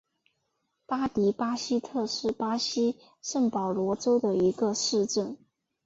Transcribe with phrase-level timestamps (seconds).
[0.87, 5.37] 巴迪巴西特是巴西圣保罗州的一个市镇。